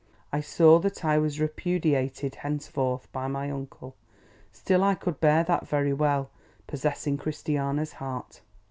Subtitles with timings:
[0.33, 3.95] I saw that I was repudiated henceforth by my uncle;
[4.51, 6.31] still I could bear that very well,
[6.65, 8.41] possessing Christiana's heart.